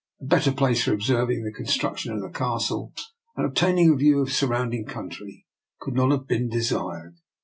[0.19, 2.91] A better place for observ ing the construction of the castle,
[3.35, 5.45] and of ob taining a view of the surrounding country,
[5.79, 7.17] could not have been desired.